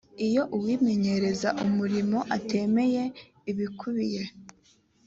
[0.25, 3.03] iyo uwimenyereza umurimo atemeye
[3.51, 4.23] ibikubiye